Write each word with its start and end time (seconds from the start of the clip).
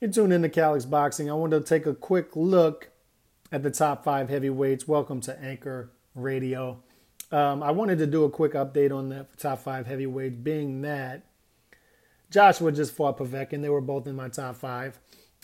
You're 0.00 0.12
tuned 0.12 0.32
into 0.32 0.48
Calix 0.48 0.84
Boxing. 0.84 1.28
I 1.28 1.34
wanted 1.34 1.58
to 1.58 1.64
take 1.68 1.84
a 1.84 1.92
quick 1.92 2.36
look 2.36 2.90
at 3.50 3.64
the 3.64 3.70
top 3.72 4.04
five 4.04 4.28
heavyweights. 4.28 4.86
Welcome 4.86 5.20
to 5.22 5.36
Anchor 5.42 5.90
Radio. 6.14 6.84
Um, 7.32 7.64
I 7.64 7.72
wanted 7.72 7.98
to 7.98 8.06
do 8.06 8.22
a 8.22 8.30
quick 8.30 8.52
update 8.52 8.96
on 8.96 9.08
the 9.08 9.26
top 9.38 9.58
five 9.58 9.88
heavyweights, 9.88 10.36
being 10.36 10.82
that 10.82 11.24
Joshua 12.30 12.70
just 12.70 12.94
fought 12.94 13.18
Povetkin. 13.18 13.60
They 13.60 13.68
were 13.68 13.80
both 13.80 14.06
in 14.06 14.14
my 14.14 14.28
top 14.28 14.54
five. 14.54 15.00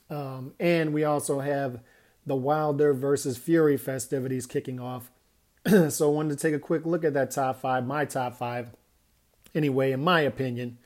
Um, 0.08 0.54
and 0.60 0.94
we 0.94 1.02
also 1.02 1.40
have 1.40 1.80
the 2.24 2.36
Wilder 2.36 2.94
versus 2.94 3.36
Fury 3.36 3.76
festivities 3.76 4.46
kicking 4.46 4.78
off. 4.78 5.10
so 5.88 6.08
I 6.08 6.14
wanted 6.14 6.38
to 6.38 6.40
take 6.40 6.54
a 6.54 6.60
quick 6.60 6.86
look 6.86 7.02
at 7.02 7.14
that 7.14 7.32
top 7.32 7.60
five, 7.60 7.84
my 7.84 8.04
top 8.04 8.36
five, 8.36 8.70
anyway, 9.52 9.90
in 9.90 10.04
my 10.04 10.20
opinion. 10.20 10.78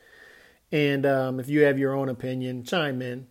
And 0.72 1.04
um, 1.04 1.38
if 1.38 1.50
you 1.50 1.64
have 1.64 1.78
your 1.78 1.92
own 1.92 2.08
opinion, 2.08 2.64
chime 2.64 3.02
in. 3.02 3.26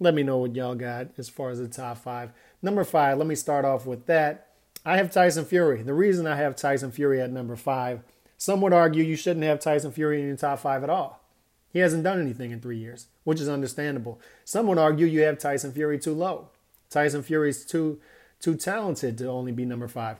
Let 0.00 0.14
me 0.14 0.22
know 0.22 0.38
what 0.38 0.54
y'all 0.54 0.74
got 0.74 1.08
as 1.18 1.28
far 1.28 1.50
as 1.50 1.58
the 1.58 1.68
top 1.68 1.98
five. 1.98 2.32
Number 2.62 2.84
five, 2.84 3.18
let 3.18 3.26
me 3.26 3.34
start 3.34 3.64
off 3.64 3.86
with 3.86 4.06
that. 4.06 4.48
I 4.84 4.96
have 4.96 5.10
Tyson 5.10 5.44
Fury. 5.44 5.82
The 5.82 5.94
reason 5.94 6.26
I 6.26 6.36
have 6.36 6.56
Tyson 6.56 6.90
Fury 6.90 7.20
at 7.20 7.30
number 7.30 7.56
five, 7.56 8.02
some 8.36 8.60
would 8.60 8.72
argue 8.72 9.02
you 9.02 9.16
shouldn't 9.16 9.44
have 9.44 9.60
Tyson 9.60 9.92
Fury 9.92 10.20
in 10.20 10.26
your 10.26 10.36
top 10.36 10.58
five 10.58 10.82
at 10.82 10.90
all. 10.90 11.20
He 11.72 11.78
hasn't 11.78 12.04
done 12.04 12.20
anything 12.20 12.50
in 12.50 12.60
three 12.60 12.78
years, 12.78 13.06
which 13.24 13.40
is 13.40 13.48
understandable. 13.48 14.20
Some 14.44 14.66
would 14.66 14.78
argue 14.78 15.06
you 15.06 15.22
have 15.22 15.38
Tyson 15.38 15.72
Fury 15.72 15.98
too 15.98 16.14
low. 16.14 16.48
Tyson 16.90 17.22
Fury's 17.22 17.64
too 17.64 18.00
too 18.40 18.54
talented 18.54 19.16
to 19.18 19.26
only 19.26 19.52
be 19.52 19.64
number 19.64 19.88
five. 19.88 20.18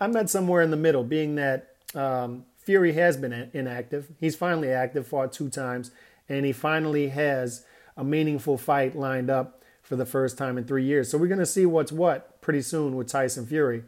I'm 0.00 0.16
at 0.16 0.28
somewhere 0.28 0.60
in 0.60 0.72
the 0.72 0.76
middle, 0.76 1.04
being 1.04 1.36
that 1.36 1.76
um, 1.94 2.44
Fury 2.58 2.92
has 2.94 3.16
been 3.16 3.50
inactive. 3.52 4.08
He's 4.18 4.34
finally 4.34 4.70
active, 4.70 5.06
fought 5.06 5.32
two 5.32 5.48
times, 5.48 5.92
and 6.28 6.44
he 6.44 6.52
finally 6.52 7.08
has 7.08 7.64
a 7.96 8.04
meaningful 8.04 8.58
fight 8.58 8.96
lined 8.96 9.30
up 9.30 9.62
for 9.82 9.96
the 9.96 10.06
first 10.06 10.38
time 10.38 10.56
in 10.56 10.64
three 10.64 10.84
years. 10.84 11.10
So 11.10 11.18
we're 11.18 11.26
going 11.26 11.38
to 11.38 11.46
see 11.46 11.66
what's 11.66 11.92
what 11.92 12.40
pretty 12.40 12.62
soon 12.62 12.96
with 12.96 13.08
Tyson 13.08 13.46
Fury. 13.46 13.84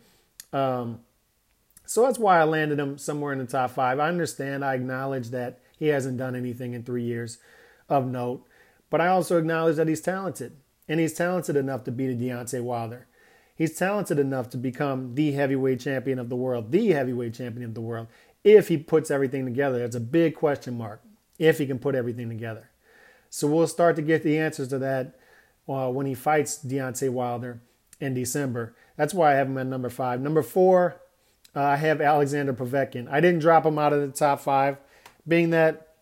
Um, 0.53 1.01
so 1.87 2.03
that's 2.03 2.19
why 2.19 2.41
I 2.41 2.45
landed 2.45 2.79
him 2.79 2.99
somewhere 2.99 3.33
in 3.33 3.39
the 3.39 3.47
top 3.47 3.71
five. 3.71 4.01
I 4.01 4.09
understand, 4.09 4.65
I 4.65 4.75
acknowledge 4.75 5.31
that 5.31 5.61
he 5.79 5.89
hasn't 5.89 6.19
done 6.19 6.35
anything 6.35 6.73
in 6.73 6.83
three 6.83 7.03
years 7.03 7.39
of 7.89 8.07
note, 8.07 8.47
but 8.91 9.01
I 9.01 9.09
also 9.09 9.39
acknowledge 9.39 9.77
that 9.77 9.89
he's 9.89 10.01
talented, 10.01 10.57
and 10.89 11.01
he's 11.01 11.13
talented 11.13 11.57
enough 11.57 11.85
to 11.85 11.93
beat 11.93 12.11
a 12.11 12.15
Deontay 12.15 12.63
Wilder. 12.63 13.07
He's 13.55 13.77
talented 13.77 14.19
enough 14.19 14.49
to 14.51 14.57
become 14.57 15.15
the 15.15 15.33
heavyweight 15.33 15.81
champion 15.81 16.19
of 16.19 16.29
the 16.29 16.37
world, 16.37 16.73
the 16.73 16.89
heavyweight 16.89 17.35
champion 17.35 17.65
of 17.69 17.75
the 17.75 17.81
world, 17.81 18.09
if 18.43 18.69
he 18.69 18.77
puts 18.77 19.11
everything 19.11 19.45
together. 19.45 19.79
That's 19.79 19.97
a 19.97 20.01
big 20.01 20.35
question 20.35 20.77
mark, 20.77 21.03
if 21.39 21.59
he 21.59 21.67
can 21.67 21.79
put 21.79 21.95
everything 21.95 22.29
together. 22.29 22.71
So 23.35 23.49
we'll 23.49 23.67
start 23.67 23.97
to 23.97 24.03
get 24.03 24.23
the 24.23 24.39
answers 24.39 24.69
to 24.69 24.79
that 24.79 25.19
uh, 25.69 25.91
when 25.91 26.07
he 26.07 26.15
fights 26.15 26.65
Deontay 26.65 27.11
Wilder 27.11 27.61
in 27.99 28.15
December. 28.15 28.77
That's 28.97 29.13
why 29.13 29.33
I 29.33 29.35
have 29.35 29.49
him 29.49 29.59
at 29.59 29.67
number 29.67 29.91
five. 29.91 30.21
Number 30.21 30.41
four, 30.41 31.01
uh, 31.57 31.61
I 31.61 31.75
have 31.75 32.01
Alexander 32.01 32.53
Povetkin. 32.53 33.09
I 33.11 33.19
didn't 33.19 33.41
drop 33.41 33.67
him 33.67 33.77
out 33.77 33.93
of 33.93 34.03
the 34.03 34.17
top 34.17 34.39
five, 34.39 34.77
being 35.27 35.51
that 35.51 35.95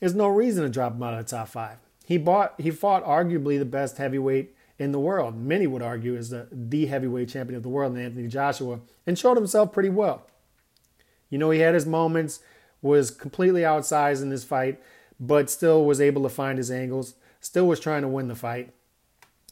there's 0.00 0.16
no 0.16 0.26
reason 0.26 0.64
to 0.64 0.68
drop 0.68 0.94
him 0.94 1.04
out 1.04 1.14
of 1.14 1.24
the 1.24 1.36
top 1.36 1.46
five. 1.46 1.76
He 2.04 2.18
bought, 2.18 2.60
he 2.60 2.72
fought 2.72 3.04
arguably 3.04 3.60
the 3.60 3.64
best 3.64 3.98
heavyweight 3.98 4.52
in 4.76 4.90
the 4.90 4.98
world. 4.98 5.36
Many 5.36 5.68
would 5.68 5.82
argue 5.82 6.16
is 6.16 6.30
the, 6.30 6.48
the 6.50 6.86
heavyweight 6.86 7.28
champion 7.28 7.56
of 7.56 7.62
the 7.62 7.68
world, 7.68 7.96
Anthony 7.96 8.26
Joshua, 8.26 8.80
and 9.06 9.16
showed 9.16 9.36
himself 9.36 9.72
pretty 9.72 9.90
well. 9.90 10.26
You 11.30 11.38
know, 11.38 11.50
he 11.50 11.60
had 11.60 11.74
his 11.74 11.86
moments, 11.86 12.40
was 12.82 13.12
completely 13.12 13.60
outsized 13.60 14.20
in 14.20 14.30
this 14.30 14.42
fight, 14.42 14.80
but 15.18 15.50
still 15.50 15.84
was 15.84 16.00
able 16.00 16.22
to 16.22 16.28
find 16.28 16.58
his 16.58 16.70
angles, 16.70 17.14
still 17.40 17.66
was 17.66 17.80
trying 17.80 18.02
to 18.02 18.08
win 18.08 18.28
the 18.28 18.34
fight, 18.34 18.72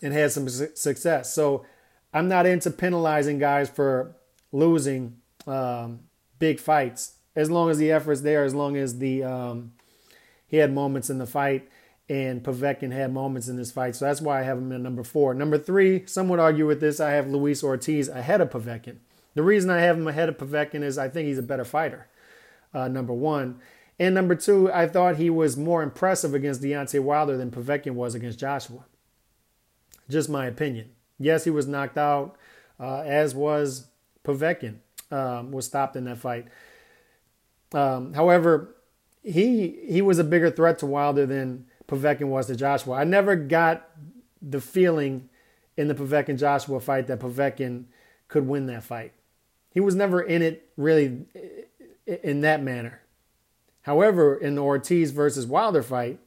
and 0.02 0.12
had 0.12 0.32
some 0.32 0.48
success. 0.48 1.34
So 1.34 1.64
I'm 2.12 2.28
not 2.28 2.46
into 2.46 2.70
penalizing 2.70 3.38
guys 3.38 3.68
for 3.68 4.14
losing 4.52 5.16
um, 5.46 6.00
big 6.38 6.60
fights 6.60 7.14
as 7.36 7.50
long 7.50 7.70
as 7.70 7.78
the 7.78 7.90
effort's 7.90 8.20
there, 8.20 8.44
as 8.44 8.54
long 8.54 8.76
as 8.76 8.98
the 8.98 9.24
um, 9.24 9.72
he 10.46 10.58
had 10.58 10.72
moments 10.72 11.10
in 11.10 11.18
the 11.18 11.26
fight 11.26 11.68
and 12.08 12.42
Povetkin 12.42 12.92
had 12.92 13.12
moments 13.12 13.48
in 13.48 13.56
this 13.56 13.72
fight. 13.72 13.96
So 13.96 14.04
that's 14.04 14.20
why 14.20 14.40
I 14.40 14.42
have 14.42 14.58
him 14.58 14.72
at 14.72 14.80
number 14.80 15.02
four. 15.02 15.34
Number 15.34 15.58
three, 15.58 16.04
some 16.06 16.28
would 16.28 16.38
argue 16.38 16.66
with 16.66 16.80
this, 16.80 17.00
I 17.00 17.12
have 17.12 17.28
Luis 17.28 17.64
Ortiz 17.64 18.08
ahead 18.08 18.40
of 18.40 18.50
Povetkin. 18.50 18.96
The 19.34 19.42
reason 19.42 19.70
I 19.70 19.80
have 19.80 19.96
him 19.96 20.06
ahead 20.06 20.28
of 20.28 20.38
Povetkin 20.38 20.82
is 20.82 20.98
I 20.98 21.08
think 21.08 21.26
he's 21.26 21.38
a 21.38 21.42
better 21.42 21.64
fighter, 21.64 22.06
uh, 22.72 22.88
number 22.88 23.12
one. 23.12 23.60
And 23.98 24.14
number 24.14 24.34
two, 24.34 24.72
I 24.72 24.88
thought 24.88 25.16
he 25.16 25.30
was 25.30 25.56
more 25.56 25.82
impressive 25.82 26.34
against 26.34 26.62
Deontay 26.62 27.00
Wilder 27.00 27.36
than 27.36 27.50
Povetkin 27.50 27.92
was 27.92 28.14
against 28.14 28.38
Joshua. 28.38 28.84
Just 30.08 30.28
my 30.28 30.46
opinion. 30.46 30.90
Yes, 31.18 31.44
he 31.44 31.50
was 31.50 31.66
knocked 31.66 31.96
out, 31.96 32.36
uh, 32.80 33.00
as 33.00 33.34
was 33.34 33.88
Povetkin, 34.24 34.76
um, 35.10 35.52
was 35.52 35.66
stopped 35.66 35.96
in 35.96 36.04
that 36.04 36.18
fight. 36.18 36.48
Um, 37.72 38.14
however, 38.14 38.74
he 39.22 39.80
he 39.88 40.02
was 40.02 40.18
a 40.18 40.24
bigger 40.24 40.50
threat 40.50 40.78
to 40.80 40.86
Wilder 40.86 41.24
than 41.24 41.66
Povetkin 41.88 42.28
was 42.28 42.46
to 42.48 42.56
Joshua. 42.56 42.96
I 42.96 43.04
never 43.04 43.36
got 43.36 43.88
the 44.42 44.60
feeling 44.60 45.28
in 45.76 45.88
the 45.88 45.94
Povetkin 45.94 46.38
Joshua 46.38 46.80
fight 46.80 47.06
that 47.06 47.20
Povetkin 47.20 47.84
could 48.28 48.46
win 48.46 48.66
that 48.66 48.82
fight. 48.82 49.12
He 49.70 49.80
was 49.80 49.94
never 49.94 50.20
in 50.20 50.42
it 50.42 50.68
really 50.76 51.26
in 52.04 52.42
that 52.42 52.62
manner. 52.62 53.00
However, 53.84 54.34
in 54.34 54.54
the 54.54 54.62
Ortiz 54.62 55.10
versus 55.10 55.46
Wilder 55.46 55.82
fight, 55.82 56.18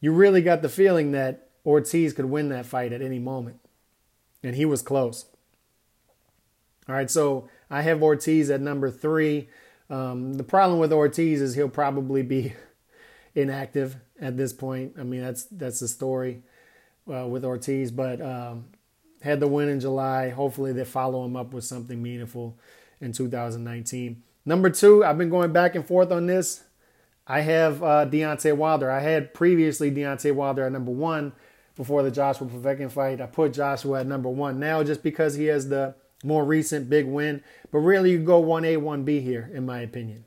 you 0.00 0.12
really 0.12 0.42
got 0.42 0.62
the 0.62 0.68
feeling 0.68 1.12
that 1.12 1.48
Ortiz 1.64 2.12
could 2.12 2.26
win 2.26 2.50
that 2.50 2.66
fight 2.66 2.92
at 2.92 3.02
any 3.02 3.18
moment. 3.18 3.60
And 4.42 4.54
he 4.54 4.64
was 4.64 4.82
close. 4.82 5.24
All 6.88 6.94
right, 6.94 7.10
so 7.10 7.48
I 7.70 7.82
have 7.82 8.02
Ortiz 8.02 8.50
at 8.50 8.60
number 8.60 8.90
three. 8.90 9.48
Um, 9.88 10.34
the 10.34 10.44
problem 10.44 10.78
with 10.78 10.92
Ortiz 10.92 11.40
is 11.40 11.54
he'll 11.54 11.68
probably 11.68 12.22
be 12.22 12.52
inactive 13.34 13.96
at 14.20 14.36
this 14.36 14.52
point. 14.52 14.94
I 14.98 15.02
mean, 15.02 15.22
that's 15.22 15.44
that's 15.44 15.80
the 15.80 15.88
story 15.88 16.42
uh, 17.10 17.26
with 17.26 17.44
Ortiz. 17.44 17.90
But 17.90 18.20
um, 18.20 18.66
had 19.22 19.40
the 19.40 19.48
win 19.48 19.70
in 19.70 19.80
July. 19.80 20.28
Hopefully, 20.28 20.72
they 20.72 20.84
follow 20.84 21.24
him 21.24 21.36
up 21.36 21.54
with 21.54 21.64
something 21.64 22.02
meaningful 22.02 22.58
in 23.00 23.12
2019. 23.12 24.22
Number 24.44 24.70
two, 24.70 25.04
I've 25.04 25.18
been 25.18 25.30
going 25.30 25.52
back 25.52 25.74
and 25.74 25.84
forth 25.84 26.12
on 26.12 26.26
this. 26.26 26.62
I 27.26 27.40
have 27.40 27.82
uh, 27.82 28.06
Deontay 28.06 28.56
Wilder. 28.56 28.90
I 28.90 29.00
had 29.00 29.34
previously 29.34 29.90
Deontay 29.90 30.32
Wilder 30.32 30.64
at 30.64 30.72
number 30.72 30.92
one 30.92 31.32
before 31.74 32.02
the 32.02 32.10
Joshua 32.10 32.46
Povetkin 32.46 32.90
fight. 32.90 33.20
I 33.20 33.26
put 33.26 33.52
Joshua 33.52 34.00
at 34.00 34.06
number 34.06 34.28
one 34.28 34.60
now 34.60 34.82
just 34.84 35.02
because 35.02 35.34
he 35.34 35.46
has 35.46 35.68
the 35.68 35.94
more 36.24 36.44
recent 36.44 36.88
big 36.88 37.06
win. 37.06 37.42
But 37.72 37.78
really, 37.78 38.12
you 38.12 38.18
go 38.18 38.42
1A, 38.42 38.78
1B 38.78 39.22
here, 39.22 39.50
in 39.52 39.66
my 39.66 39.80
opinion. 39.80 40.24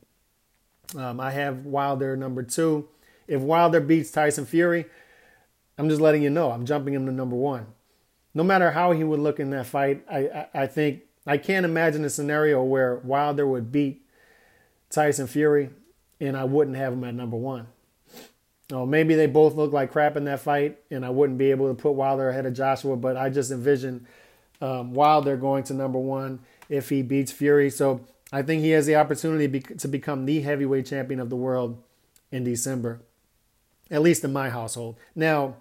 Um, 0.97 1.19
I 1.19 1.31
have 1.31 1.65
Wilder 1.65 2.17
number 2.17 2.43
two. 2.43 2.89
If 3.27 3.41
Wilder 3.41 3.79
beats 3.79 4.11
Tyson 4.11 4.45
Fury, 4.45 4.85
I'm 5.77 5.87
just 5.87 6.01
letting 6.01 6.23
you 6.23 6.29
know 6.29 6.51
I'm 6.51 6.65
jumping 6.65 6.93
him 6.93 7.05
to 7.05 7.11
number 7.11 7.35
one. 7.35 7.67
No 8.33 8.43
matter 8.43 8.71
how 8.71 8.91
he 8.91 9.03
would 9.03 9.19
look 9.19 9.39
in 9.39 9.51
that 9.51 9.67
fight, 9.67 10.03
I, 10.11 10.17
I, 10.19 10.47
I 10.53 10.67
think 10.67 11.03
I 11.25 11.37
can't 11.37 11.65
imagine 11.65 12.03
a 12.03 12.09
scenario 12.09 12.63
where 12.63 12.97
Wilder 12.97 13.47
would 13.47 13.71
beat 13.71 14.05
Tyson 14.89 15.27
Fury 15.27 15.69
and 16.19 16.35
I 16.35 16.43
wouldn't 16.43 16.77
have 16.77 16.93
him 16.93 17.03
at 17.03 17.13
number 17.15 17.37
one. 17.37 17.67
Oh, 18.71 18.85
maybe 18.85 19.15
they 19.15 19.25
both 19.25 19.55
look 19.55 19.73
like 19.73 19.91
crap 19.91 20.15
in 20.15 20.25
that 20.25 20.41
fight, 20.41 20.77
and 20.91 21.03
I 21.03 21.09
wouldn't 21.09 21.39
be 21.39 21.49
able 21.49 21.69
to 21.69 21.73
put 21.73 21.91
Wilder 21.91 22.29
ahead 22.29 22.45
of 22.45 22.53
Joshua. 22.53 22.95
But 22.95 23.17
I 23.17 23.29
just 23.29 23.51
envision 23.51 24.05
um, 24.61 24.93
Wilder 24.93 25.37
going 25.37 25.63
to 25.65 25.73
number 25.73 25.99
one 25.99 26.39
if 26.69 26.89
he 26.89 27.01
beats 27.01 27.31
Fury. 27.31 27.69
So 27.71 28.01
I 28.31 28.43
think 28.43 28.61
he 28.61 28.69
has 28.71 28.85
the 28.85 28.95
opportunity 28.95 29.59
to 29.59 29.87
become 29.87 30.25
the 30.25 30.41
heavyweight 30.41 30.85
champion 30.85 31.19
of 31.19 31.29
the 31.29 31.35
world 31.35 31.81
in 32.31 32.43
December, 32.43 33.01
at 33.89 34.03
least 34.03 34.23
in 34.23 34.31
my 34.31 34.49
household. 34.49 34.97
Now, 35.15 35.55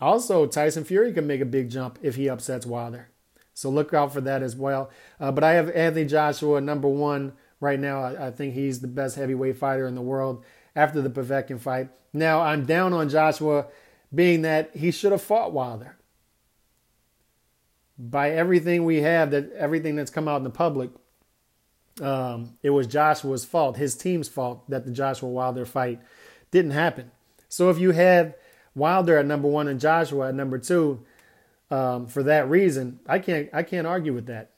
also 0.00 0.46
Tyson 0.46 0.84
Fury 0.84 1.14
can 1.14 1.26
make 1.26 1.40
a 1.40 1.46
big 1.46 1.70
jump 1.70 1.98
if 2.02 2.16
he 2.16 2.28
upsets 2.28 2.66
Wilder. 2.66 3.08
So 3.54 3.70
look 3.70 3.94
out 3.94 4.12
for 4.12 4.20
that 4.20 4.42
as 4.42 4.54
well. 4.54 4.90
Uh, 5.18 5.32
but 5.32 5.44
I 5.44 5.52
have 5.52 5.70
Anthony 5.70 6.04
Joshua 6.04 6.60
number 6.60 6.88
one 6.88 7.32
right 7.60 7.78
now. 7.78 8.02
I, 8.02 8.28
I, 8.28 8.30
think 8.30 8.54
he's 8.54 8.80
the 8.80 8.88
best 8.88 9.16
heavyweight 9.16 9.56
fighter 9.56 9.86
in 9.86 9.94
the 9.94 10.02
world 10.02 10.44
after 10.74 11.00
the 11.00 11.10
Povetkin 11.10 11.60
fight. 11.60 11.88
Now 12.12 12.40
I'm 12.40 12.64
down 12.64 12.92
on 12.92 13.08
Joshua, 13.08 13.66
being 14.14 14.42
that 14.42 14.76
he 14.76 14.90
should 14.90 15.12
have 15.12 15.22
fought 15.22 15.52
Wilder. 15.52 15.96
By 17.98 18.30
everything 18.30 18.84
we 18.84 19.02
have, 19.02 19.30
that 19.30 19.52
everything 19.52 19.96
that's 19.96 20.10
come 20.10 20.28
out 20.28 20.38
in 20.38 20.44
the 20.44 20.50
public, 20.50 20.90
um, 22.00 22.56
it 22.62 22.70
was 22.70 22.86
Joshua's 22.86 23.44
fault, 23.44 23.76
his 23.76 23.94
team's 23.94 24.28
fault 24.28 24.68
that 24.68 24.84
the 24.84 24.90
Joshua 24.90 25.28
Wilder 25.28 25.64
fight 25.64 26.00
didn't 26.50 26.72
happen. 26.72 27.10
So 27.48 27.70
if 27.70 27.78
you 27.78 27.92
have 27.92 28.34
Wilder 28.74 29.18
at 29.18 29.26
number 29.26 29.48
one 29.48 29.68
and 29.68 29.78
Joshua 29.78 30.28
at 30.28 30.34
number 30.34 30.58
two, 30.58 31.04
um, 31.70 32.06
for 32.06 32.22
that 32.24 32.48
reason, 32.48 33.00
I 33.06 33.18
can't 33.20 33.48
I 33.52 33.62
can't 33.62 33.86
argue 33.86 34.12
with 34.12 34.26
that. 34.26 34.50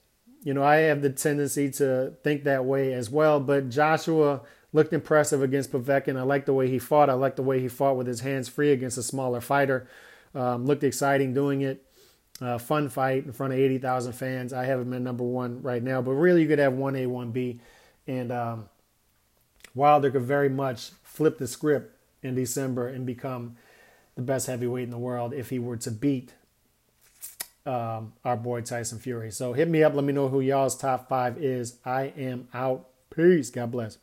You 0.46 0.54
know, 0.54 0.62
I 0.62 0.76
have 0.76 1.02
the 1.02 1.10
tendency 1.10 1.72
to 1.72 2.12
think 2.22 2.44
that 2.44 2.64
way 2.64 2.92
as 2.92 3.10
well. 3.10 3.40
But 3.40 3.68
Joshua 3.68 4.42
looked 4.72 4.92
impressive 4.92 5.42
against 5.42 5.72
Povetkin. 5.72 6.16
I 6.16 6.22
like 6.22 6.46
the 6.46 6.54
way 6.54 6.68
he 6.70 6.78
fought. 6.78 7.10
I 7.10 7.14
like 7.14 7.34
the 7.34 7.42
way 7.42 7.58
he 7.58 7.66
fought 7.66 7.96
with 7.96 8.06
his 8.06 8.20
hands 8.20 8.48
free 8.48 8.70
against 8.70 8.96
a 8.96 9.02
smaller 9.02 9.40
fighter. 9.40 9.88
Um, 10.36 10.64
looked 10.64 10.84
exciting 10.84 11.34
doing 11.34 11.62
it. 11.62 11.84
Uh, 12.40 12.58
fun 12.58 12.88
fight 12.88 13.24
in 13.24 13.32
front 13.32 13.54
of 13.54 13.58
80,000 13.58 14.12
fans. 14.12 14.52
I 14.52 14.66
have 14.66 14.78
him 14.78 14.92
at 14.92 15.02
number 15.02 15.24
one 15.24 15.62
right 15.62 15.82
now, 15.82 16.00
but 16.00 16.12
really 16.12 16.42
you 16.42 16.48
could 16.48 16.60
have 16.60 16.74
1A, 16.74 17.08
1B. 17.08 17.58
And 18.06 18.30
um, 18.30 18.68
Wilder 19.74 20.12
could 20.12 20.22
very 20.22 20.48
much 20.48 20.90
flip 21.02 21.38
the 21.38 21.48
script 21.48 21.92
in 22.22 22.36
December 22.36 22.86
and 22.86 23.04
become 23.04 23.56
the 24.14 24.22
best 24.22 24.46
heavyweight 24.46 24.84
in 24.84 24.90
the 24.90 24.96
world 24.96 25.34
if 25.34 25.50
he 25.50 25.58
were 25.58 25.76
to 25.78 25.90
beat 25.90 26.34
um, 27.66 28.12
our 28.24 28.36
boy 28.36 28.60
Tyson 28.62 28.98
Fury. 28.98 29.30
So 29.30 29.52
hit 29.52 29.68
me 29.68 29.82
up. 29.82 29.94
Let 29.94 30.04
me 30.04 30.12
know 30.12 30.28
who 30.28 30.40
y'all's 30.40 30.76
top 30.76 31.08
five 31.08 31.38
is. 31.38 31.78
I 31.84 32.12
am 32.16 32.48
out. 32.54 32.88
Peace. 33.10 33.50
God 33.50 33.70
bless. 33.70 33.98